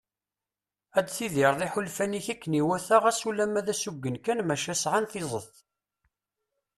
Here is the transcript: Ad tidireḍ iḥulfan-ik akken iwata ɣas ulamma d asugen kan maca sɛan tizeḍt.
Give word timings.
Ad 0.97 1.07
tidireḍ 1.09 1.59
iḥulfan-ik 1.67 2.27
akken 2.33 2.57
iwata 2.61 2.97
ɣas 3.03 3.21
ulamma 3.29 3.61
d 3.65 3.67
asugen 3.73 4.15
kan 4.25 4.39
maca 4.47 4.75
sɛan 4.83 5.05
tizeḍt. 5.11 5.55